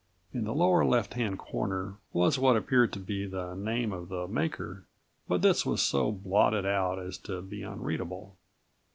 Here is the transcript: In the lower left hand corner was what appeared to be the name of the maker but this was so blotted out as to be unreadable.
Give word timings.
In 0.33 0.45
the 0.45 0.53
lower 0.55 0.83
left 0.83 1.13
hand 1.13 1.37
corner 1.37 1.99
was 2.11 2.39
what 2.39 2.57
appeared 2.57 2.91
to 2.93 2.99
be 2.99 3.27
the 3.27 3.53
name 3.53 3.91
of 3.93 4.09
the 4.09 4.27
maker 4.27 4.87
but 5.27 5.43
this 5.43 5.63
was 5.63 5.79
so 5.79 6.11
blotted 6.11 6.65
out 6.65 6.97
as 6.97 7.19
to 7.19 7.39
be 7.43 7.61
unreadable. 7.61 8.35